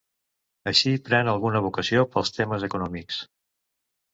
Així 0.71 0.93
pren 1.09 1.29
alguna 1.33 1.61
vocació 1.65 2.07
pels 2.15 2.35
temes 2.39 2.67
econòmics. 2.69 3.21